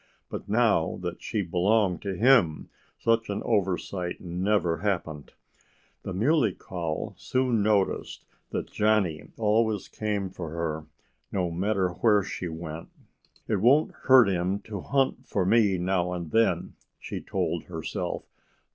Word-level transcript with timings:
But 0.31 0.49
now 0.49 0.97
that 1.03 1.21
she 1.21 1.43
belonged 1.43 2.01
to 2.01 2.15
him 2.17 2.69
such 2.97 3.29
an 3.29 3.43
oversight 3.45 4.19
never 4.19 4.77
happened. 4.77 5.33
The 6.01 6.11
Muley 6.11 6.53
Cow 6.53 7.13
soon 7.17 7.61
noticed 7.61 8.25
that 8.49 8.71
Johnnie 8.71 9.29
always 9.37 9.87
came 9.87 10.31
for 10.31 10.49
her, 10.49 10.87
no 11.31 11.51
matter 11.51 11.89
where 11.89 12.23
she 12.23 12.47
went. 12.47 12.89
"It 13.47 13.57
won't 13.57 13.91
hurt 13.91 14.27
him 14.27 14.57
to 14.61 14.81
hunt 14.81 15.27
for 15.27 15.45
me 15.45 15.77
now 15.77 16.13
and 16.13 16.31
then," 16.31 16.73
she 16.99 17.21
told 17.21 17.65
herself. 17.65 18.23